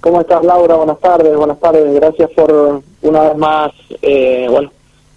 ¿Cómo 0.00 0.20
estás, 0.20 0.44
Laura? 0.44 0.74
Buenas 0.74 0.98
tardes, 0.98 1.36
buenas 1.36 1.60
tardes. 1.60 1.94
Gracias 1.94 2.30
por 2.30 2.82
una 3.02 3.20
vez 3.20 3.36
más, 3.36 3.70
eh, 4.02 4.48
bueno, 4.50 4.72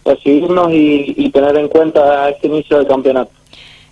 recibirnos 0.06 0.68
y, 0.72 1.32
tener 1.32 1.58
en 1.58 1.70
cuenta 1.70 2.30
este 2.30 2.48
inicio 2.48 2.78
del 2.78 2.88
campeonato. 2.88 3.32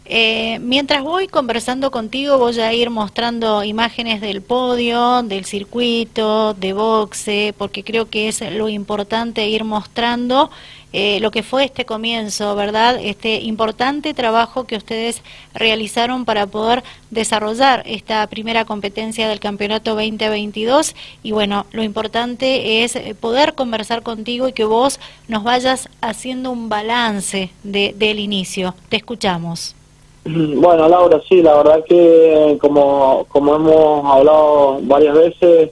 Eh, 0.06 0.60
mientras 0.60 1.04
voy 1.04 1.28
conversando 1.28 1.90
contigo, 1.90 2.38
voy 2.38 2.60
a 2.60 2.74
ir 2.74 2.92
mostrando 2.92 3.64
imágenes 3.64 4.22
del 4.22 4.42
podio, 4.42 5.24
del 5.24 5.46
circuito, 5.46 6.54
de 6.54 6.74
boxe, 6.74 7.56
porque 7.58 7.84
creo 7.84 8.10
que 8.10 8.28
es 8.28 8.42
lo 8.54 8.70
importante 8.70 9.48
ir 9.48 9.64
mostrando 9.64 10.52
eh, 10.94 11.20
lo 11.22 11.32
que 11.32 11.44
fue 11.44 11.64
este 11.64 11.86
comienzo, 11.86 12.56
¿verdad? 12.56 13.00
Este 13.02 13.40
importante 13.40 14.14
trabajo 14.14 14.66
que 14.66 14.76
ustedes 14.76 15.24
realizaron 15.54 16.26
para 16.26 16.48
poder 16.48 16.84
desarrollar 17.10 17.84
esta 17.86 18.26
primera 18.28 18.66
competencia 18.66 19.30
del 19.30 19.40
campeonato 19.40 19.92
2022 19.92 20.96
y 21.24 21.32
bueno, 21.32 21.66
lo 21.72 21.84
importante 21.84 22.84
es 22.84 22.96
eh, 22.96 23.16
poder 23.20 23.54
conversar 23.56 24.04
contigo 24.04 24.48
y 24.48 24.54
que 24.54 24.66
vos 24.66 25.00
nos 25.28 25.44
vayas 25.44 25.90
haciendo 26.02 26.52
un 26.52 26.70
balance 26.70 27.52
de, 27.64 27.94
del 27.98 28.20
inicio. 28.20 28.76
Te 28.90 28.98
escuchamos. 28.98 29.76
Bueno, 30.24 30.88
Laura, 30.88 31.20
sí, 31.28 31.42
la 31.42 31.56
verdad 31.56 31.84
que 31.88 32.58
como, 32.62 33.26
como 33.30 33.56
hemos 33.56 34.06
hablado 34.06 34.80
varias 34.84 35.16
veces, 35.16 35.72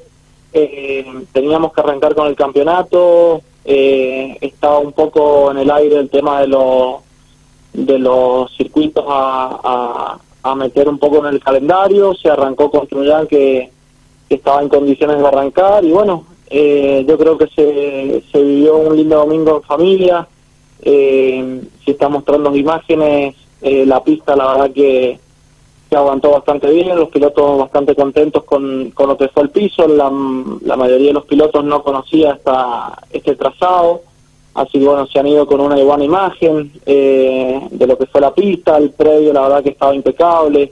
eh, 0.53 1.05
teníamos 1.31 1.71
que 1.71 1.81
arrancar 1.81 2.15
con 2.15 2.27
el 2.27 2.35
campeonato, 2.35 3.41
eh, 3.65 4.37
estaba 4.41 4.79
un 4.79 4.93
poco 4.93 5.51
en 5.51 5.57
el 5.59 5.71
aire 5.71 5.97
el 5.97 6.09
tema 6.09 6.41
de 6.41 6.47
los 6.47 6.95
de 7.73 7.99
los 7.99 8.51
circuitos 8.55 9.05
a, 9.07 10.17
a, 10.43 10.55
meter 10.55 10.89
un 10.89 10.97
poco 10.97 11.19
en 11.19 11.35
el 11.35 11.39
calendario, 11.39 12.15
se 12.15 12.29
arrancó 12.29 12.71
con 12.71 12.87
Trullán 12.87 13.27
que, 13.27 13.71
estaba 14.29 14.61
en 14.61 14.69
condiciones 14.69 15.17
de 15.17 15.27
arrancar 15.27 15.83
y 15.83 15.91
bueno, 15.91 16.25
eh, 16.51 17.03
yo 17.07 17.17
creo 17.17 17.35
que 17.35 17.47
se, 17.47 18.23
se 18.31 18.43
vivió 18.43 18.77
un 18.77 18.95
lindo 18.95 19.17
domingo 19.17 19.57
en 19.57 19.63
familia, 19.63 20.27
eh, 20.83 21.61
si 21.83 21.91
está 21.91 22.09
mostrando 22.09 22.55
imágenes, 22.55 23.35
eh, 23.61 23.85
la 23.87 24.03
pista 24.03 24.35
la 24.35 24.53
verdad 24.53 24.71
que 24.71 25.19
que 25.89 25.95
aguantó 25.95 26.31
bastante 26.31 26.69
bien, 26.71 26.95
los 26.95 27.09
pilotos 27.09 27.57
bastante 27.57 27.95
contentos 27.95 28.43
con, 28.43 28.91
con 28.91 29.09
lo 29.09 29.17
que 29.17 29.29
fue 29.29 29.43
el 29.43 29.49
piso, 29.49 29.87
la, 29.87 30.11
la 30.61 30.75
mayoría 30.75 31.07
de 31.07 31.13
los 31.13 31.25
pilotos 31.25 31.63
no 31.65 31.81
conocía 31.81 32.33
esta, 32.33 33.01
este 33.11 33.35
trazado, 33.35 34.03
así 34.53 34.77
que 34.79 34.85
bueno, 34.85 35.07
se 35.07 35.19
han 35.19 35.27
ido 35.27 35.47
con 35.47 35.59
una 35.59 35.75
buena 35.77 36.03
imagen 36.03 36.71
eh, 36.85 37.59
de 37.71 37.87
lo 37.87 37.97
que 37.97 38.05
fue 38.05 38.21
la 38.21 38.33
pista, 38.33 38.77
el 38.77 38.91
previo 38.91 39.33
la 39.33 39.41
verdad 39.41 39.63
que 39.63 39.69
estaba 39.69 39.95
impecable, 39.95 40.71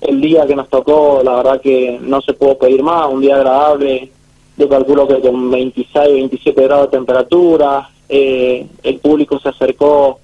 el 0.00 0.20
día 0.20 0.46
que 0.46 0.56
nos 0.56 0.68
tocó 0.68 1.20
la 1.22 1.36
verdad 1.36 1.60
que 1.60 1.98
no 2.02 2.20
se 2.20 2.34
pudo 2.34 2.58
pedir 2.58 2.82
más, 2.82 3.08
un 3.08 3.20
día 3.20 3.36
agradable, 3.36 4.10
yo 4.56 4.68
calculo 4.68 5.06
que 5.06 5.20
con 5.20 5.48
26, 5.50 5.94
27 5.94 6.62
grados 6.62 6.90
de 6.90 6.96
temperatura, 6.96 7.88
eh, 8.08 8.66
el 8.82 8.98
público 8.98 9.38
se 9.38 9.50
acercó 9.50 10.18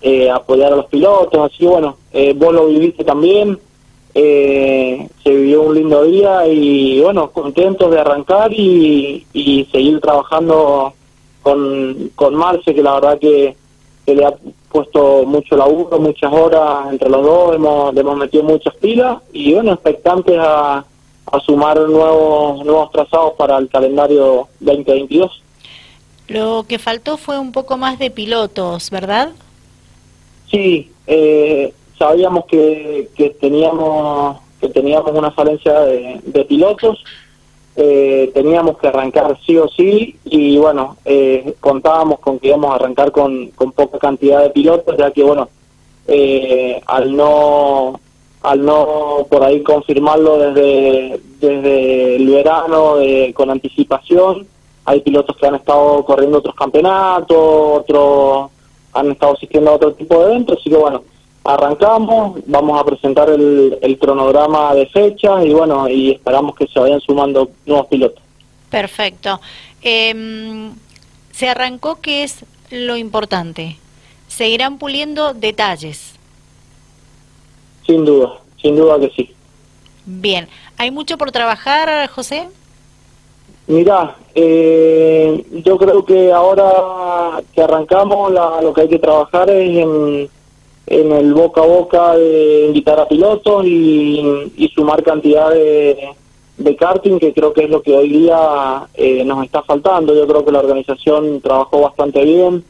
eh, 0.00 0.30
apoyar 0.30 0.72
a 0.72 0.76
los 0.76 0.86
pilotos, 0.86 1.50
así 1.50 1.66
bueno, 1.66 1.96
eh, 2.12 2.34
vos 2.34 2.52
lo 2.52 2.66
viviste 2.66 3.04
también, 3.04 3.58
eh, 4.14 5.08
se 5.22 5.30
vivió 5.30 5.62
un 5.62 5.74
lindo 5.74 6.04
día 6.04 6.46
y 6.46 7.00
bueno, 7.00 7.30
contentos 7.30 7.90
de 7.90 8.00
arrancar 8.00 8.52
y, 8.52 9.26
seguir 9.72 10.00
trabajando 10.00 10.92
con, 11.42 12.10
con 12.14 12.34
Marce, 12.34 12.74
que 12.74 12.82
la 12.82 12.94
verdad 12.94 13.18
que, 13.18 13.56
le 14.06 14.24
ha 14.24 14.34
puesto 14.70 15.24
mucho 15.24 15.56
laburo, 15.56 15.98
muchas 15.98 16.32
horas 16.32 16.90
entre 16.90 17.08
los 17.08 17.22
dos, 17.22 17.54
hemos, 17.54 17.96
hemos 17.96 18.16
metido 18.16 18.44
muchas 18.44 18.74
pilas 18.76 19.18
y 19.32 19.54
bueno, 19.54 19.72
expectantes 19.72 20.38
a, 20.38 20.84
a 21.32 21.40
sumar 21.40 21.80
nuevos, 21.80 22.64
nuevos 22.64 22.92
trazados 22.92 23.32
para 23.34 23.58
el 23.58 23.68
calendario 23.68 24.48
2022. 24.60 25.42
Lo 26.28 26.64
que 26.68 26.78
faltó 26.78 27.16
fue 27.16 27.38
un 27.38 27.52
poco 27.52 27.76
más 27.76 27.98
de 27.98 28.10
pilotos, 28.10 28.90
¿verdad? 28.90 29.30
Sí, 30.50 30.90
eh, 31.06 31.72
sabíamos 32.04 32.44
que, 32.44 33.08
que 33.16 33.30
teníamos 33.30 34.36
que 34.60 34.68
teníamos 34.68 35.10
una 35.12 35.30
falencia 35.30 35.80
de, 35.80 36.44
pilotos 36.46 37.02
eh, 37.76 38.30
teníamos 38.34 38.78
que 38.78 38.88
arrancar 38.88 39.38
sí 39.44 39.56
o 39.56 39.68
sí 39.68 40.16
y 40.26 40.58
bueno 40.58 40.96
eh, 41.06 41.54
contábamos 41.60 42.20
con 42.20 42.38
que 42.38 42.48
íbamos 42.48 42.70
a 42.70 42.74
arrancar 42.74 43.10
con, 43.10 43.48
con 43.48 43.72
poca 43.72 43.98
cantidad 43.98 44.42
de 44.42 44.50
pilotos 44.50 44.96
ya 44.98 45.10
que 45.10 45.22
bueno 45.22 45.48
eh, 46.06 46.80
al 46.86 47.16
no 47.16 47.98
al 48.42 48.64
no 48.64 49.26
por 49.30 49.42
ahí 49.42 49.62
confirmarlo 49.62 50.38
desde 50.38 51.20
desde 51.40 52.16
el 52.16 52.28
verano 52.28 52.96
con 53.32 53.50
anticipación 53.50 54.46
hay 54.84 55.00
pilotos 55.00 55.36
que 55.38 55.46
han 55.46 55.54
estado 55.54 56.04
corriendo 56.04 56.38
otros 56.38 56.54
campeonatos 56.54 57.38
otros 57.80 58.50
han 58.92 59.10
estado 59.10 59.32
asistiendo 59.32 59.70
a 59.70 59.74
otro 59.76 59.94
tipo 59.94 60.18
de 60.18 60.26
eventos 60.26 60.58
así 60.60 60.68
que 60.68 60.76
bueno 60.76 61.02
arrancamos, 61.44 62.40
vamos 62.46 62.80
a 62.80 62.84
presentar 62.84 63.28
el, 63.28 63.78
el, 63.82 63.98
cronograma 63.98 64.74
de 64.74 64.86
fechas 64.86 65.44
y 65.44 65.52
bueno, 65.52 65.88
y 65.88 66.12
esperamos 66.12 66.56
que 66.56 66.66
se 66.66 66.80
vayan 66.80 67.00
sumando 67.00 67.50
nuevos 67.66 67.86
pilotos. 67.86 68.22
Perfecto. 68.70 69.40
Em, 69.82 70.72
se 71.30 71.48
arrancó, 71.48 72.00
¿qué 72.00 72.24
es 72.24 72.44
lo 72.70 72.96
importante? 72.96 73.76
Seguirán 74.26 74.78
puliendo 74.78 75.34
detalles. 75.34 76.14
Sin 77.86 78.04
duda, 78.04 78.38
sin 78.60 78.76
duda 78.76 78.98
que 78.98 79.10
sí. 79.10 79.30
Bien, 80.06 80.48
¿hay 80.78 80.90
mucho 80.90 81.18
por 81.18 81.30
trabajar, 81.30 82.08
José? 82.08 82.48
Mira, 83.66 84.16
eh, 84.34 85.44
yo 85.64 85.78
creo 85.78 86.04
que 86.04 86.32
ahora 86.32 87.42
que 87.54 87.62
arrancamos, 87.62 88.32
lo 88.32 88.74
que 88.74 88.82
hay 88.82 88.88
que 88.88 88.98
trabajar 88.98 89.48
es 89.50 89.78
en 89.78 90.28
en 90.86 91.12
el 91.12 91.32
boca 91.32 91.62
a 91.62 91.66
boca 91.66 92.16
de 92.16 92.66
invitar 92.66 93.00
a 93.00 93.08
pilotos 93.08 93.64
y, 93.64 94.70
sumar 94.74 95.02
cantidad 95.02 95.50
de, 95.50 96.08
de, 96.58 96.76
karting, 96.76 97.18
que 97.18 97.32
creo 97.32 97.52
que 97.52 97.64
es 97.64 97.70
lo 97.70 97.80
que 97.80 97.96
hoy 97.96 98.08
día 98.08 98.86
eh, 98.94 99.24
nos 99.24 99.44
está 99.44 99.62
faltando. 99.62 100.14
Yo 100.14 100.26
creo 100.26 100.44
que 100.44 100.52
la 100.52 100.60
organización 100.60 101.40
trabajó 101.40 101.80
bastante 101.80 102.24
bien, 102.24 102.64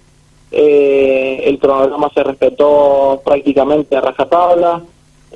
eh, 0.52 1.42
el 1.44 1.58
cronograma 1.58 2.10
se 2.14 2.22
respetó 2.22 3.20
prácticamente 3.24 3.96
a 3.96 4.00
rajatabla, 4.00 4.82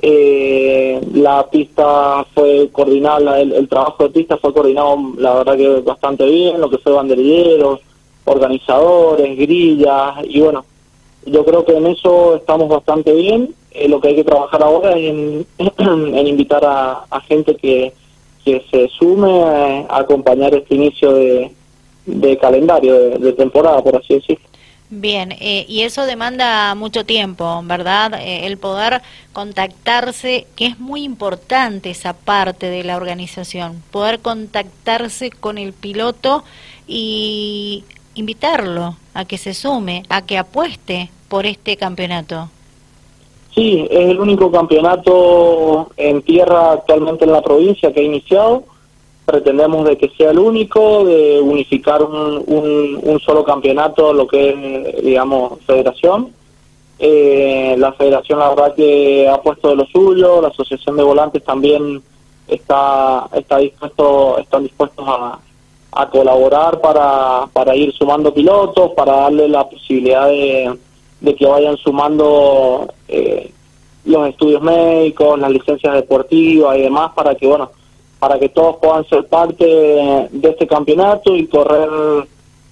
eh, 0.01 1.01
la 1.13 1.45
pista 1.49 2.25
fue 2.33 2.69
coordinada, 2.71 3.41
el, 3.41 3.51
el, 3.51 3.67
trabajo 3.67 4.03
de 4.03 4.11
pista 4.11 4.37
fue 4.37 4.53
coordinado, 4.53 4.95
la 5.17 5.33
verdad 5.33 5.57
que 5.57 5.81
bastante 5.81 6.25
bien, 6.25 6.61
lo 6.61 6.69
que 6.69 6.77
fue 6.77 6.93
banderilleros, 6.93 7.81
organizadores, 8.23 9.37
grillas, 9.37 10.15
y 10.23 10.39
bueno, 10.39 10.63
yo 11.25 11.45
creo 11.45 11.65
que 11.65 11.75
en 11.75 11.87
eso 11.87 12.35
estamos 12.35 12.69
bastante 12.69 13.13
bien. 13.13 13.53
Eh, 13.71 13.87
lo 13.87 14.01
que 14.01 14.09
hay 14.09 14.15
que 14.15 14.23
trabajar 14.23 14.63
ahora 14.63 14.97
es 14.97 15.11
en, 15.11 15.47
invitar 16.27 16.63
a, 16.65 17.21
gente 17.27 17.55
que, 17.55 17.93
que 18.43 18.63
se 18.71 18.87
sume 18.89 19.43
a, 19.43 19.97
acompañar 19.97 20.53
este 20.55 20.75
inicio 20.75 21.13
de, 21.13 21.51
de 22.05 22.37
calendario, 22.37 23.19
de, 23.19 23.33
temporada, 23.33 23.83
por 23.83 23.95
así 23.95 24.15
decirlo. 24.15 24.45
Bien, 24.91 25.33
eh, 25.33 25.65
y 25.67 25.83
eso 25.83 26.07
demanda 26.07 26.73
mucho 26.73 27.05
tiempo, 27.05 27.61
¿verdad? 27.63 28.19
Eh, 28.19 28.47
el 28.47 28.57
poder 28.57 29.03
contactarse, 29.33 30.47
que 30.55 30.65
es 30.65 30.79
muy 30.79 31.03
importante 31.03 31.91
esa 31.91 32.13
parte 32.13 32.71
de 32.71 32.83
la 32.83 32.97
organización, 32.97 33.83
poder 33.91 34.19
contactarse 34.19 35.29
con 35.29 35.59
el 35.59 35.73
piloto 35.73 36.43
y 36.87 37.83
invitarlo 38.19 38.95
a 39.13 39.25
que 39.25 39.37
se 39.37 39.53
sume, 39.53 40.03
a 40.09 40.25
que 40.25 40.37
apueste 40.37 41.09
por 41.27 41.45
este 41.45 41.77
campeonato. 41.77 42.49
Sí, 43.55 43.87
es 43.89 44.09
el 44.11 44.19
único 44.19 44.51
campeonato 44.51 45.89
en 45.97 46.21
tierra 46.21 46.73
actualmente 46.73 47.25
en 47.25 47.31
la 47.31 47.41
provincia 47.41 47.91
que 47.91 48.01
ha 48.01 48.03
iniciado. 48.03 48.63
Pretendemos 49.25 49.85
de 49.85 49.97
que 49.97 50.09
sea 50.09 50.31
el 50.31 50.39
único, 50.39 51.05
de 51.05 51.39
unificar 51.41 52.03
un, 52.03 52.43
un, 53.03 53.19
solo 53.19 53.43
campeonato, 53.43 54.13
lo 54.13 54.27
que 54.27 54.49
es, 54.49 55.03
digamos, 55.03 55.59
federación. 55.65 56.33
Eh, 56.99 57.75
la 57.77 57.93
federación, 57.93 58.39
la 58.39 58.73
que 58.75 59.27
ha 59.27 59.41
puesto 59.41 59.69
de 59.69 59.75
lo 59.77 59.85
suyo, 59.85 60.41
la 60.41 60.49
asociación 60.49 60.97
de 60.97 61.03
volantes 61.03 61.43
también 61.43 62.01
está, 62.47 63.29
está 63.33 63.57
dispuesto, 63.57 64.37
están 64.39 64.63
dispuestos 64.63 65.05
a, 65.07 65.39
a 65.91 66.09
colaborar 66.09 66.79
para, 66.81 67.47
para 67.51 67.75
ir 67.75 67.91
sumando 67.93 68.33
pilotos, 68.33 68.91
para 68.91 69.13
darle 69.13 69.49
la 69.49 69.67
posibilidad 69.67 70.27
de, 70.27 70.77
de 71.21 71.35
que 71.35 71.45
vayan 71.45 71.77
sumando 71.77 72.87
eh, 73.07 73.51
los 74.05 74.29
estudios 74.29 74.61
médicos, 74.61 75.39
las 75.39 75.51
licencias 75.51 75.93
deportivas 75.93 76.77
y 76.77 76.81
demás, 76.81 77.11
para 77.15 77.35
que, 77.35 77.47
bueno, 77.47 77.71
para 78.19 78.39
que 78.39 78.49
todos 78.49 78.77
puedan 78.77 79.05
ser 79.05 79.25
parte 79.27 79.65
de 79.65 80.49
este 80.49 80.67
campeonato 80.67 81.35
y 81.35 81.47
correr 81.47 81.89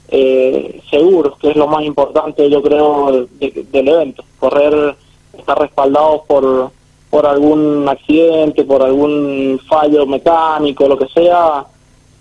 eh, 0.10 0.82
seguros, 0.90 1.38
que 1.40 1.50
es 1.52 1.56
lo 1.56 1.68
más 1.68 1.84
importante, 1.84 2.50
yo 2.50 2.62
creo, 2.62 3.28
del 3.40 3.88
evento. 3.88 4.24
Correr, 4.40 4.96
estar 5.38 5.60
respaldados 5.60 6.22
por, 6.28 6.72
por 7.10 7.26
algún 7.26 7.88
accidente, 7.88 8.64
por 8.64 8.84
algún 8.84 9.60
fallo 9.68 10.06
mecánico, 10.06 10.88
lo 10.88 10.98
que 10.98 11.08
sea, 11.08 11.66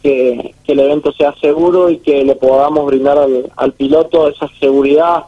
que, 0.06 0.54
el 0.66 0.80
evento 0.80 1.12
sea 1.12 1.34
seguro 1.40 1.90
y 1.90 1.98
que 1.98 2.24
le 2.24 2.36
podamos 2.36 2.86
brindar 2.86 3.18
al, 3.56 3.72
piloto 3.72 4.28
esa 4.28 4.48
seguridad 4.60 5.24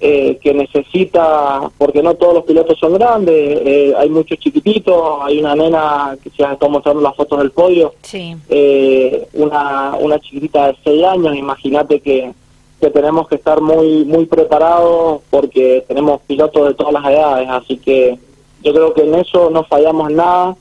eh, 0.00 0.38
que 0.42 0.54
necesita, 0.54 1.70
porque 1.76 2.02
no 2.02 2.14
todos 2.14 2.34
los 2.34 2.44
pilotos 2.44 2.78
son 2.78 2.94
grandes, 2.94 3.60
eh, 3.64 3.92
hay 3.96 4.08
muchos 4.08 4.38
chiquititos, 4.38 5.18
hay 5.22 5.38
una 5.40 5.54
nena 5.54 6.16
que 6.22 6.30
se 6.30 6.42
está 6.42 6.68
mostrando 6.68 7.02
las 7.02 7.14
fotos 7.14 7.38
del 7.38 7.50
podio, 7.50 7.94
eh, 8.12 9.28
una, 9.34 9.96
una 10.00 10.18
chiquitita 10.18 10.68
de 10.68 10.76
6 10.82 11.04
años, 11.04 11.36
imagínate 11.36 12.00
que, 12.00 12.32
que 12.80 12.90
tenemos 12.90 13.28
que 13.28 13.34
estar 13.34 13.60
muy, 13.60 14.04
muy 14.04 14.26
preparados 14.26 15.20
porque 15.30 15.84
tenemos 15.86 16.22
pilotos 16.22 16.68
de 16.68 16.74
todas 16.74 16.94
las 16.94 17.04
edades, 17.04 17.48
así 17.50 17.76
que 17.76 18.18
yo 18.62 18.72
creo 18.72 18.94
que 18.94 19.02
en 19.02 19.16
eso 19.16 19.50
no 19.50 19.64
fallamos 19.64 20.10
nada, 20.10 20.56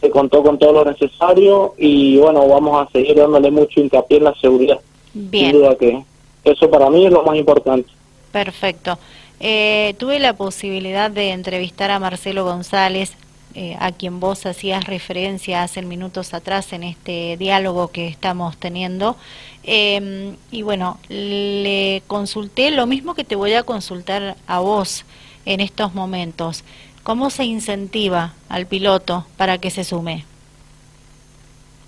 se 0.00 0.10
contó 0.10 0.42
con 0.42 0.58
todo 0.58 0.72
lo 0.72 0.90
necesario 0.90 1.74
y 1.76 2.16
bueno, 2.16 2.46
vamos 2.48 2.86
a 2.86 2.90
seguir 2.90 3.16
dándole 3.16 3.50
mucho 3.50 3.80
hincapié 3.80 4.18
en 4.18 4.24
la 4.24 4.34
seguridad. 4.34 4.80
Bien. 5.12 5.50
Sin 5.50 5.60
duda 5.60 5.76
que 5.76 6.02
eso 6.44 6.70
para 6.70 6.88
mí 6.88 7.06
es 7.06 7.12
lo 7.12 7.22
más 7.22 7.36
importante. 7.36 7.90
Perfecto. 8.32 8.98
Eh, 9.40 9.94
tuve 9.98 10.18
la 10.18 10.34
posibilidad 10.34 11.10
de 11.10 11.30
entrevistar 11.30 11.90
a 11.90 11.98
Marcelo 11.98 12.44
González, 12.44 13.14
eh, 13.54 13.76
a 13.80 13.90
quien 13.90 14.20
vos 14.20 14.46
hacías 14.46 14.84
referencia 14.84 15.62
hace 15.62 15.82
minutos 15.82 16.34
atrás 16.34 16.72
en 16.72 16.84
este 16.84 17.36
diálogo 17.36 17.88
que 17.88 18.06
estamos 18.06 18.56
teniendo. 18.56 19.16
Eh, 19.64 20.34
y 20.50 20.62
bueno, 20.62 20.98
le 21.08 22.02
consulté 22.06 22.70
lo 22.70 22.86
mismo 22.86 23.14
que 23.14 23.24
te 23.24 23.36
voy 23.36 23.54
a 23.54 23.64
consultar 23.64 24.36
a 24.46 24.60
vos 24.60 25.04
en 25.46 25.60
estos 25.60 25.94
momentos. 25.94 26.64
¿Cómo 27.02 27.30
se 27.30 27.44
incentiva 27.44 28.34
al 28.48 28.66
piloto 28.66 29.24
para 29.36 29.58
que 29.58 29.70
se 29.70 29.84
sume? 29.84 30.24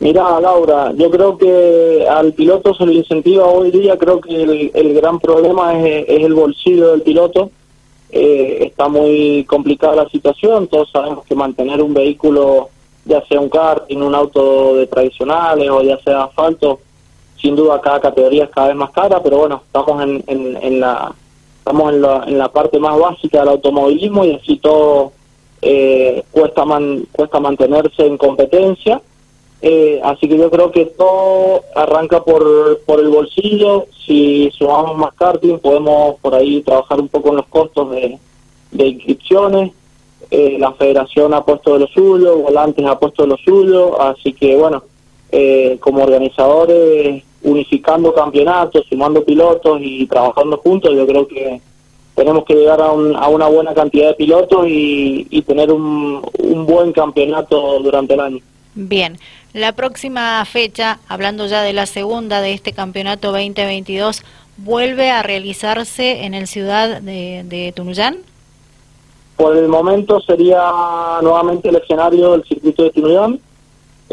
Mira, 0.01 0.41
Laura, 0.41 0.93
yo 0.97 1.11
creo 1.11 1.39
que 1.39 2.07
al 2.11 2.33
piloto 2.33 2.75
se 2.75 2.87
le 2.87 2.95
incentiva 2.95 3.47
hoy 3.47 3.71
día, 3.71 3.97
creo 3.97 4.21
que 4.21 4.71
el, 4.75 4.95
gran 4.95 5.21
problema 5.21 5.79
es, 5.79 6.09
el 6.09 6.35
bolsillo 6.35 6.91
del 6.91 7.03
piloto. 7.03 7.51
Eh, 8.11 8.67
está 8.67 8.89
muy 8.89 9.45
complicada 9.45 9.95
la 9.95 10.09
situación, 10.09 10.67
todos 10.67 10.91
sabemos 10.91 11.25
que 11.25 11.35
mantener 11.35 11.81
un 11.81 11.95
vehículo, 11.95 12.71
ya 13.05 13.25
sea 13.27 13.39
un 13.41 13.49
karting, 13.49 13.99
un 13.99 14.15
auto 14.15 14.75
de 14.75 14.87
tradicionales 14.87 15.71
o 15.71 15.83
ya 15.83 15.99
sea 16.03 16.25
asfalto, 16.25 16.81
sin 17.41 17.55
duda 17.55 17.81
cada 17.81 18.01
categoría 18.01 18.45
es 18.45 18.51
cada 18.51 18.69
vez 18.69 18.77
más 18.77 18.91
cara, 18.91 19.23
pero 19.23 19.39
bueno, 19.39 19.63
estamos 19.65 20.03
en, 20.03 20.25
en 20.27 20.81
la 20.81 21.15
estamos 21.63 21.93
en 21.93 22.03
la, 22.03 22.25
en 22.27 22.39
la 22.39 22.49
parte 22.49 22.81
más 22.81 22.99
básica 22.99 23.39
del 23.39 23.51
automovilismo 23.51 24.25
y 24.25 24.35
así 24.35 24.57
todo 24.57 25.13
eh, 25.63 26.25
cuesta 26.33 26.65
man, 26.65 27.07
cuesta 27.13 27.39
mantenerse 27.39 28.05
en 28.05 28.19
competencia. 28.19 29.01
Eh, 29.65 30.01
así 30.03 30.29
que 30.29 30.37
yo 30.37 30.51
creo 30.51 30.73
que 30.73 30.87
todo 30.87 31.63
arranca 31.77 32.25
por, 32.25 32.81
por 32.81 32.99
el 32.99 33.11
bolsillo. 33.11 33.87
Si 34.05 34.51
sumamos 34.59 34.99
más 34.99 35.15
karting 35.15 35.61
podemos 35.61 36.17
por 36.21 36.35
ahí 36.35 36.63
trabajar 36.63 37.01
un 37.01 37.07
poco 37.07 37.29
en 37.29 37.37
los 37.37 37.47
costos 37.47 37.93
de, 37.93 38.19
de 38.73 38.87
inscripciones. 38.89 39.71
Eh, 40.33 40.57
la 40.59 40.73
federación 40.73 41.33
ha 41.33 41.45
puesto 41.45 41.75
de 41.75 41.81
lo 41.81 41.87
suyo 41.89 42.39
Volantes 42.39 42.85
ha 42.87 42.99
puesto 42.99 43.23
de 43.23 43.29
lo 43.29 43.37
suyo. 43.37 44.01
Así 44.01 44.33
que 44.33 44.57
bueno 44.57 44.83
como 45.81 46.03
organizadores 46.03 47.23
unificando 47.43 48.15
campeonatos, 48.15 48.87
sumando 48.89 49.25
pilotos 49.25 49.81
y 49.81 50.07
trabajando 50.07 50.59
juntos, 50.59 50.95
yo 50.95 51.07
creo 51.07 51.27
que 51.27 51.61
tenemos 52.15 52.45
que 52.45 52.55
llegar 52.55 52.81
a, 52.81 52.87
a 52.87 53.29
una 53.29 53.47
buena 53.47 53.75
cantidad 53.75 54.09
de 54.09 54.15
pilotos 54.15 54.67
y, 54.69 55.43
tener 55.47 55.73
un, 55.73 56.23
un, 56.39 56.67
buen 56.67 56.93
campeonato 56.93 57.81
durante 57.81 58.15
el 58.15 58.21
año. 58.21 58.39
Bien, 58.75 59.19
la 59.53 59.73
próxima 59.73 60.45
fecha, 60.45 61.01
hablando 61.09 61.47
ya 61.47 61.63
de 61.63 61.73
la 61.73 61.87
segunda 61.87 62.41
de 62.41 62.53
este 62.53 62.73
campeonato 62.73 63.33
2022, 63.33 64.23
¿vuelve 64.59 65.11
a 65.11 65.23
realizarse 65.23 66.25
en 66.25 66.35
el 66.35 66.47
ciudad 66.47 67.03
de, 67.03 67.43
de 67.45 67.73
Tunuyán? 67.75 68.19
Por 69.37 69.57
el 69.57 69.69
momento 69.69 70.21
sería 70.21 70.63
nuevamente 71.23 71.71
el 71.71 71.77
escenario 71.77 72.33
del 72.33 72.45
circuito 72.45 72.85
de 72.85 72.91
Tunuyán 72.91 73.41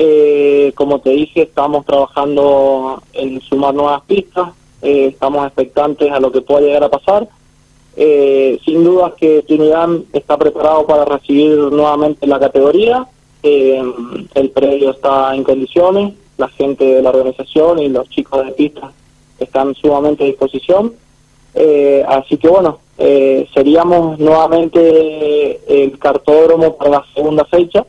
eh, 0.01 0.71
como 0.75 1.01
te 1.01 1.09
dije, 1.09 1.41
estamos 1.41 1.85
trabajando 1.85 3.03
en 3.11 3.41
sumar 3.41 3.73
nuevas 3.73 4.01
pistas, 4.03 4.51
eh, 4.81 5.07
estamos 5.07 5.45
expectantes 5.45 6.09
a 6.09 6.21
lo 6.21 6.31
que 6.31 6.39
pueda 6.39 6.61
llegar 6.61 6.85
a 6.85 6.89
pasar. 6.89 7.27
Eh, 7.97 8.57
sin 8.63 8.85
duda 8.85 9.13
que 9.19 9.41
Trinidad 9.41 9.89
está 10.13 10.37
preparado 10.37 10.87
para 10.87 11.03
recibir 11.03 11.57
nuevamente 11.57 12.25
la 12.27 12.39
categoría. 12.39 13.07
Eh, 13.43 13.83
el 14.35 14.49
predio 14.51 14.91
está 14.91 15.35
en 15.35 15.43
condiciones, 15.43 16.13
la 16.37 16.47
gente 16.47 16.85
de 16.85 17.01
la 17.01 17.09
organización 17.09 17.79
y 17.79 17.89
los 17.89 18.07
chicos 18.07 18.45
de 18.45 18.53
pista 18.53 18.93
están 19.37 19.75
sumamente 19.75 20.23
a 20.23 20.27
disposición. 20.27 20.93
así 22.07 22.37
que 22.37 22.47
bueno, 22.47 22.79
seríamos 23.53 24.17
nuevamente 24.17 25.59
el 25.67 25.99
cartódromo 25.99 26.77
para 26.77 26.91
la 26.91 27.05
segunda 27.13 27.43
fecha. 27.43 27.85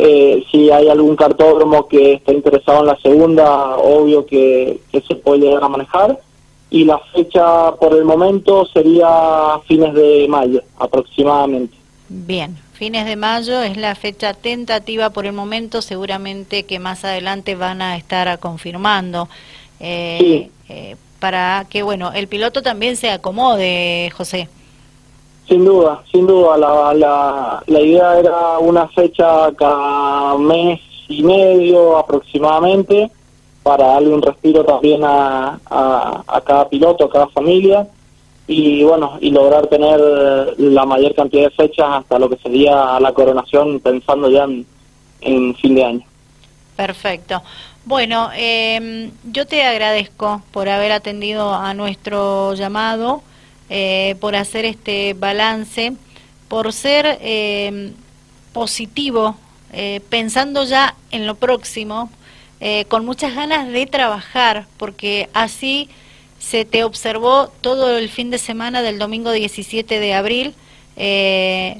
Eh, 0.00 0.44
si 0.52 0.70
hay 0.70 0.88
algún 0.88 1.16
cartódromo 1.16 1.88
que 1.88 2.14
esté 2.14 2.32
interesado 2.32 2.80
en 2.80 2.86
la 2.86 2.96
segunda, 3.00 3.76
obvio 3.78 4.24
que, 4.26 4.78
se 4.92 5.14
puede 5.16 5.40
llegar 5.40 5.64
a 5.64 5.68
manejar. 5.68 6.20
Y 6.70 6.84
la 6.84 6.98
fecha 7.12 7.72
por 7.72 7.94
el 7.94 8.04
momento 8.04 8.64
sería 8.66 9.58
fines 9.66 9.92
de 9.94 10.26
mayo 10.28 10.62
aproximadamente. 10.78 11.76
Bien, 12.08 12.56
fines 12.74 13.06
de 13.06 13.16
mayo 13.16 13.60
es 13.60 13.76
la 13.76 13.96
fecha 13.96 14.34
tentativa 14.34 15.10
por 15.10 15.26
el 15.26 15.32
momento, 15.32 15.82
seguramente 15.82 16.62
que 16.62 16.78
más 16.78 17.04
adelante 17.04 17.56
van 17.56 17.82
a 17.82 17.96
estar 17.96 18.38
confirmando. 18.38 19.28
Eh, 19.80 20.48
eh, 20.68 20.94
para 21.18 21.66
que, 21.68 21.82
bueno, 21.82 22.12
el 22.12 22.28
piloto 22.28 22.62
también 22.62 22.96
se 22.96 23.10
acomode, 23.10 24.10
José. 24.16 24.48
Sin 25.48 25.64
duda, 25.64 26.02
sin 26.12 26.26
duda. 26.26 26.58
La, 26.58 26.92
la, 26.94 27.62
la 27.66 27.80
idea 27.80 28.18
era 28.18 28.58
una 28.58 28.86
fecha 28.88 29.50
cada 29.56 30.36
mes 30.36 30.80
y 31.08 31.22
medio 31.22 31.96
aproximadamente 31.96 33.10
para 33.62 33.86
darle 33.86 34.10
un 34.10 34.22
respiro 34.22 34.64
también 34.64 35.02
a, 35.04 35.58
a, 35.66 36.40
cada 36.44 36.68
piloto, 36.68 37.04
a 37.04 37.10
cada 37.10 37.26
familia 37.28 37.86
y 38.46 38.82
bueno, 38.82 39.18
y 39.20 39.30
lograr 39.30 39.66
tener 39.66 40.00
la 40.56 40.86
mayor 40.86 41.14
cantidad 41.14 41.44
de 41.44 41.50
fechas 41.50 41.86
hasta 41.90 42.18
lo 42.18 42.30
que 42.30 42.38
sería 42.38 42.98
la 42.98 43.12
coronación 43.12 43.80
pensando 43.80 44.30
ya 44.30 44.46
en, 45.20 45.54
fin 45.56 45.74
de 45.74 45.84
año. 45.84 46.06
Perfecto. 46.76 47.42
Bueno, 47.84 48.30
eh, 48.34 49.10
yo 49.24 49.46
te 49.46 49.62
agradezco 49.64 50.42
por 50.50 50.68
haber 50.68 50.92
atendido 50.92 51.52
a 51.52 51.74
nuestro 51.74 52.54
llamado. 52.54 53.22
Eh, 53.70 54.16
por 54.20 54.34
hacer 54.34 54.64
este 54.64 55.12
balance, 55.12 55.92
por 56.48 56.72
ser 56.72 57.18
eh, 57.20 57.92
positivo, 58.54 59.36
eh, 59.74 60.00
pensando 60.08 60.64
ya 60.64 60.94
en 61.10 61.26
lo 61.26 61.34
próximo, 61.34 62.10
con 62.88 63.04
muchas 63.04 63.36
ganas 63.36 63.68
de 63.68 63.86
trabajar, 63.86 64.66
porque 64.78 65.28
así 65.32 65.88
se 66.40 66.64
te 66.64 66.82
observó 66.82 67.52
todo 67.60 67.96
el 67.96 68.08
fin 68.08 68.30
de 68.30 68.38
semana 68.38 68.82
del 68.82 68.98
domingo 68.98 69.30
17 69.30 70.00
de 70.00 70.12
abril, 70.12 70.54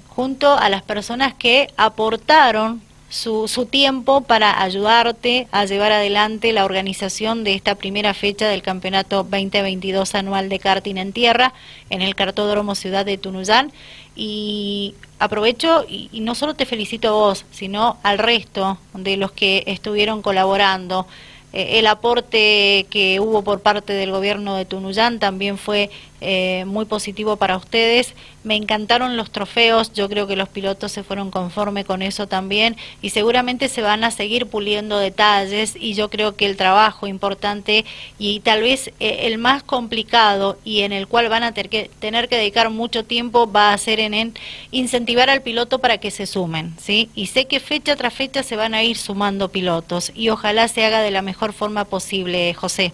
junto 0.06 0.52
a 0.54 0.68
las 0.68 0.82
personas 0.82 1.34
que 1.34 1.66
aportaron 1.76 2.80
su, 3.08 3.48
su, 3.48 3.66
tiempo 3.66 4.20
para 4.20 4.62
ayudarte 4.62 5.48
a 5.50 5.64
llevar 5.64 5.92
adelante 5.92 6.52
la 6.52 6.64
organización 6.64 7.42
de 7.42 7.54
esta 7.54 7.74
primera 7.74 8.12
fecha 8.14 8.48
del 8.48 8.62
Campeonato 8.62 9.24
2022 9.24 10.14
anual 10.14 10.48
de 10.48 10.58
karting 10.58 10.96
en 10.96 11.12
tierra 11.12 11.54
en 11.90 12.02
el 12.02 12.14
Cartódromo 12.14 12.74
Ciudad 12.74 13.06
de 13.06 13.18
Tunuyán. 13.18 13.72
Y 14.14 14.94
aprovecho 15.18 15.84
y, 15.88 16.08
y 16.12 16.20
no 16.20 16.34
solo 16.34 16.54
te 16.54 16.66
felicito 16.66 17.08
a 17.08 17.12
vos, 17.12 17.44
sino 17.50 17.98
al 18.02 18.18
resto 18.18 18.78
de 18.94 19.16
los 19.16 19.32
que 19.32 19.62
estuvieron 19.66 20.22
colaborando. 20.22 21.06
Eh, 21.52 21.78
el 21.78 21.86
aporte 21.86 22.86
que 22.90 23.20
hubo 23.20 23.42
por 23.42 23.60
parte 23.60 23.92
del 23.92 24.10
gobierno 24.10 24.56
de 24.56 24.64
Tunuyán 24.64 25.18
también 25.18 25.56
fue 25.58 25.90
eh, 26.20 26.64
muy 26.66 26.84
positivo 26.84 27.36
para 27.36 27.56
ustedes. 27.56 28.14
Me 28.42 28.56
encantaron 28.56 29.16
los 29.16 29.30
trofeos, 29.30 29.92
yo 29.92 30.08
creo 30.08 30.26
que 30.26 30.34
los 30.34 30.48
pilotos 30.48 30.90
se 30.90 31.04
fueron 31.04 31.30
conforme 31.30 31.84
con 31.84 32.02
eso 32.02 32.26
también 32.26 32.76
y 33.02 33.10
seguramente 33.10 33.68
se 33.68 33.82
van 33.82 34.04
a 34.04 34.10
seguir 34.10 34.46
puliendo 34.46 34.98
detalles 34.98 35.76
y 35.76 35.94
yo 35.94 36.08
creo 36.08 36.34
que 36.34 36.46
el 36.46 36.56
trabajo 36.56 37.06
importante 37.06 37.84
y 38.18 38.40
tal 38.40 38.62
vez 38.62 38.88
eh, 39.00 39.20
el 39.22 39.38
más 39.38 39.62
complicado 39.62 40.58
y 40.64 40.80
en 40.80 40.92
el 40.92 41.06
cual 41.06 41.28
van 41.28 41.42
a 41.42 41.52
tener 41.52 41.68
que, 41.68 41.90
tener 41.98 42.28
que 42.28 42.36
dedicar 42.36 42.70
mucho 42.70 43.04
tiempo 43.04 43.50
va 43.50 43.72
a 43.72 43.78
ser 43.78 44.00
en, 44.00 44.14
en, 44.14 44.34
incentivar 44.70 45.30
al 45.30 45.42
piloto 45.42 45.78
para 45.78 45.98
que 45.98 46.10
se 46.10 46.26
sumen, 46.26 46.74
¿sí? 46.80 47.10
Y 47.14 47.26
sé 47.26 47.46
que 47.46 47.60
fecha 47.60 47.96
tras 47.96 48.14
fecha 48.14 48.42
se 48.42 48.56
van 48.56 48.74
a 48.74 48.82
ir 48.82 48.96
sumando 48.96 49.50
pilotos 49.50 50.10
y 50.14 50.30
ojalá 50.30 50.68
se 50.68 50.84
haga 50.84 51.00
de 51.00 51.10
la 51.10 51.22
mejor 51.22 51.37
forma 51.52 51.84
posible, 51.84 52.54
José. 52.54 52.92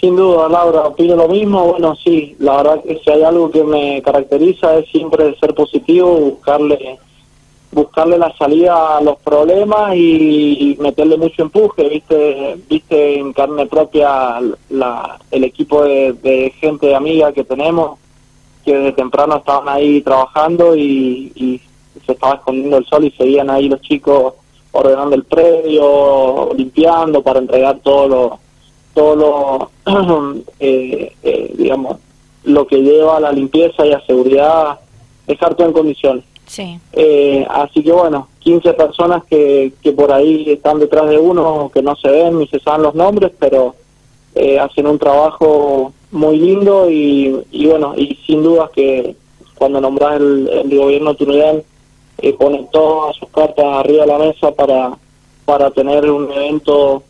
Sin 0.00 0.16
duda, 0.16 0.48
Laura, 0.48 0.82
opino 0.82 1.16
lo 1.16 1.28
mismo. 1.28 1.72
Bueno, 1.72 1.96
sí, 1.96 2.36
la 2.38 2.58
verdad 2.58 2.82
que 2.82 2.98
si 2.98 3.10
hay 3.10 3.22
algo 3.22 3.50
que 3.50 3.64
me 3.64 4.02
caracteriza 4.02 4.76
es 4.78 4.88
siempre 4.90 5.34
ser 5.38 5.54
positivo, 5.54 6.14
buscarle 6.14 6.98
buscarle 7.76 8.16
la 8.16 8.34
salida 8.36 8.96
a 8.96 9.00
los 9.02 9.18
problemas 9.18 9.94
y, 9.94 10.76
meterle 10.80 11.18
mucho 11.18 11.42
empuje, 11.42 11.88
viste, 11.88 12.56
viste 12.68 13.18
en 13.18 13.32
carne 13.34 13.66
propia 13.66 14.40
la, 14.70 15.18
el 15.30 15.44
equipo 15.44 15.84
de, 15.84 16.14
de 16.14 16.52
gente 16.58 16.94
amiga 16.94 17.32
que 17.32 17.44
tenemos, 17.44 17.98
que 18.64 18.74
desde 18.74 18.92
temprano 18.92 19.36
estaban 19.36 19.68
ahí 19.68 20.00
trabajando 20.00 20.74
y, 20.76 21.60
se 22.04 22.12
estaba 22.12 22.34
escondiendo 22.36 22.76
el 22.76 22.86
sol 22.86 23.04
y 23.04 23.10
seguían 23.10 23.50
ahí 23.50 23.68
los 23.68 23.80
chicos 23.80 24.34
ordenando 24.76 25.16
el 25.16 25.24
predio, 25.24 26.50
limpiando 26.54 27.22
para 27.22 27.38
entregar 27.38 27.78
todo 27.80 28.08
lo, 28.08 28.38
todo 28.94 29.16
lo, 29.16 30.42
eh, 30.60 31.12
eh, 31.22 31.54
digamos, 31.56 31.96
lo 32.44 32.66
que 32.66 32.82
lleva 32.82 33.16
a 33.16 33.20
la 33.20 33.32
limpieza 33.32 33.86
y 33.86 33.92
a 33.92 34.04
seguridad, 34.06 34.78
dejar 35.26 35.54
todo 35.54 35.66
en 35.66 35.72
condiciones. 35.72 36.24
Sí. 36.46 36.78
Eh, 36.92 37.44
así 37.50 37.82
que 37.82 37.90
bueno, 37.90 38.28
15 38.38 38.72
personas 38.74 39.24
que, 39.24 39.72
que 39.82 39.92
por 39.92 40.12
ahí 40.12 40.50
están 40.50 40.78
detrás 40.78 41.08
de 41.08 41.18
uno, 41.18 41.70
que 41.74 41.82
no 41.82 41.96
se 41.96 42.08
ven 42.08 42.38
ni 42.38 42.46
se 42.46 42.60
saben 42.60 42.82
los 42.82 42.94
nombres, 42.94 43.32
pero 43.38 43.74
eh, 44.34 44.58
hacen 44.58 44.86
un 44.86 44.98
trabajo 44.98 45.92
muy 46.12 46.38
lindo 46.38 46.88
y, 46.88 47.44
y 47.50 47.66
bueno, 47.66 47.94
y 47.96 48.16
sin 48.26 48.42
dudas 48.42 48.70
que 48.70 49.16
cuando 49.56 49.80
nombras 49.80 50.20
el, 50.20 50.48
el 50.52 50.78
gobierno 50.78 51.14
tunelán 51.14 51.62
eh, 52.18 52.32
pone 52.32 52.66
todas 52.72 53.16
sus 53.16 53.28
cartas 53.28 53.64
arriba 53.64 54.04
de 54.04 54.12
la 54.12 54.18
mesa 54.18 54.50
para, 54.52 54.96
para 55.44 55.70
tener 55.70 56.10
un 56.10 56.30
evento 56.32 57.02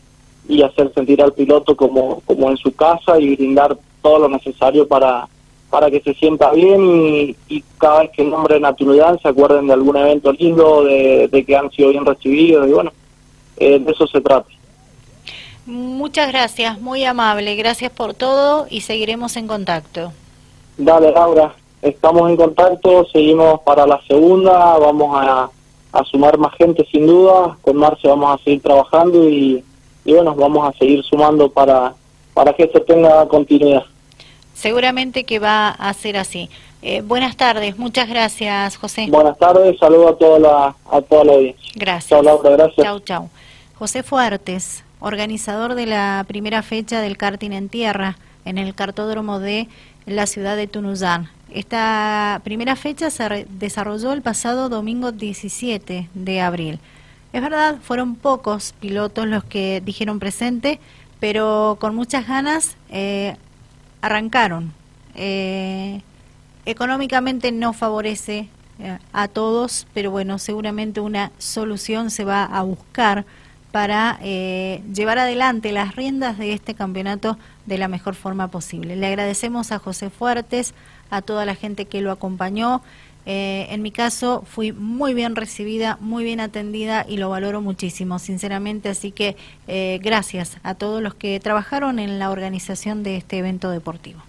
y 0.49 0.63
hacer 0.63 0.93
sentir 0.95 1.23
al 1.23 1.33
piloto 1.33 1.77
como, 1.77 2.21
como 2.27 2.51
en 2.51 2.57
su 2.57 2.75
casa 2.75 3.19
y 3.19 3.35
brindar 3.35 3.77
todo 4.03 4.21
lo 4.21 4.29
necesario 4.29 4.87
para, 4.87 5.29
para 5.71 5.91
que 5.91 6.01
se 6.01 6.15
sienta 6.15 6.53
bien 6.53 7.37
y, 7.49 7.65
cada 7.79 8.01
vez 8.01 8.11
que 8.11 8.25
nombren 8.25 8.65
a 8.65 8.75
Tunuyán 8.75 9.19
se 9.21 9.29
acuerden 9.29 9.67
de 9.67 9.75
algún 9.75 9.97
evento 9.97 10.33
lindo, 10.33 10.85
de, 10.85 11.45
que 11.47 11.57
han 11.57 11.71
sido 11.71 11.91
bien 11.91 12.07
recibidos 12.07 12.67
y 12.69 12.73
bueno, 12.73 12.93
eh, 13.57 13.79
de 13.79 13.93
eso 13.93 14.07
se 14.07 14.21
trata. 14.21 14.49
Muchas 15.67 16.29
gracias, 16.29 16.81
muy 16.81 17.05
amable, 17.05 17.57
gracias 17.57 17.91
por 17.91 18.15
todo 18.15 18.67
y 18.71 18.83
seguiremos 18.83 19.37
en 19.37 19.49
contacto. 19.49 20.13
Dale, 20.79 21.11
Laura, 21.11 21.55
estamos 21.91 22.29
en 22.31 22.37
contacto, 22.37 23.07
seguimos 23.13 23.61
para 23.61 23.87
la 23.87 24.01
segunda, 24.07 24.79
vamos 24.79 25.19
a, 25.19 25.51
a 25.93 26.05
sumar 26.05 26.39
más 26.39 26.55
gente 26.55 26.87
sin 26.91 27.07
duda, 27.07 27.57
con 27.63 27.77
Marce 27.77 28.09
vamos 28.09 28.39
a 28.39 28.45
seguir 28.45 28.63
trabajando 28.63 29.29
y, 29.29 29.65
y 30.05 30.13
bueno, 30.13 30.35
vamos 30.35 30.69
a 30.69 30.79
seguir 30.79 31.03
sumando 31.05 31.49
para, 31.51 31.95
para 32.35 32.53
que 32.53 32.65
esto 32.65 32.83
tenga 32.83 33.27
continuidad. 33.29 33.85
Seguramente 34.55 35.25
que 35.25 35.39
va 35.39 35.69
a 35.71 35.93
ser 35.93 36.17
así. 36.17 36.49
Eh, 36.83 37.03
buenas 37.03 37.37
tardes, 37.37 37.79
muchas 37.79 38.09
gracias, 38.09 38.77
José. 38.77 39.07
Buenas 39.11 39.37
tardes, 39.39 39.79
saludo 39.79 40.09
a 40.09 40.17
toda 40.17 40.39
la, 40.39 40.77
a 40.91 41.01
toda 41.01 41.25
la 41.25 41.33
audiencia. 41.33 41.73
Gracias. 41.75 42.11
Chao, 42.11 42.23
Laura, 42.23 42.51
gracias. 42.51 42.87
Chau, 42.87 43.01
chau. 43.01 43.29
José 43.79 44.03
Fuertes, 44.03 44.85
organizador 45.01 45.75
de 45.75 45.87
la 45.87 46.25
primera 46.29 46.63
fecha 46.63 47.01
del 47.01 47.17
karting 47.17 47.53
en 47.53 47.69
tierra 47.69 48.17
en 48.45 48.59
el 48.59 48.75
cartódromo 48.75 49.41
de 49.41 49.69
la 50.07 50.27
ciudad 50.27 50.57
de 50.57 50.69
Tunuyán. 50.69 51.29
Esta 51.57 52.43
primera 52.45 52.77
fecha 52.77 53.09
se 53.09 53.47
desarrolló 53.49 54.13
el 54.13 54.21
pasado 54.21 54.69
domingo 54.69 55.11
17 55.11 56.11
de 56.13 56.41
abril. 56.43 56.79
Es 57.33 57.41
verdad, 57.41 57.79
fueron 57.81 58.15
pocos 58.15 58.75
pilotos 58.79 59.27
los 59.27 59.43
que 59.43 59.81
dijeron 59.83 60.19
presente, 60.19 60.81
pero 61.19 61.79
con 61.81 61.95
muchas 61.95 62.29
ganas 62.29 62.77
eh, 62.91 63.37
arrancaron. 64.03 64.75
Eh, 65.15 66.03
económicamente 66.67 67.53
no 67.53 67.73
favorece 67.73 68.51
eh, 68.79 68.99
a 69.15 69.27
todos, 69.27 69.87
pero 69.95 70.11
bueno, 70.11 70.39
seguramente 70.39 71.01
una 71.01 71.33
solución 71.39 72.11
se 72.11 72.27
va 72.27 72.45
a 72.45 72.63
buscar 72.65 73.25
para 73.77 74.19
eh, 74.23 74.83
llevar 74.91 75.19
adelante 75.19 75.71
las 75.71 75.97
riendas 75.97 76.39
de 76.39 76.55
este 76.55 76.73
campeonato 76.73 77.37
de 77.67 77.77
la 77.77 77.89
mejor 77.89 78.15
forma 78.15 78.51
posible. 78.51 78.97
Le 78.97 79.07
agradecemos 79.07 79.71
a 79.71 79.79
José 79.79 80.09
Fuertes, 80.09 80.73
a 81.11 81.21
toda 81.21 81.45
la 81.45 81.55
gente 81.55 81.85
que 81.85 82.01
lo 82.01 82.11
acompañó. 82.11 82.81
en 83.27 83.83
mi 83.83 83.91
caso 83.91 84.45
fui 84.47 84.73
muy 84.73 85.13
bien 85.13 85.37
recibida, 85.37 85.99
muy 86.01 86.25
bien 86.25 86.41
atendida 86.41 87.05
y 87.07 87.19
lo 87.19 87.29
valoro 87.29 87.61
muchísimo, 87.61 88.19
sinceramente. 88.19 88.89
Así 88.89 89.11
que 89.11 89.37
gracias 90.01 90.57
a 90.63 90.75
todos 90.75 91.03
los 91.03 91.15
que 91.15 91.39
trabajaron 91.39 91.99
en 91.99 92.19
la 92.19 92.31
organización 92.31 93.03
de 93.03 93.19
este 93.19 93.37
evento 93.37 93.69
deportivo. 93.69 94.23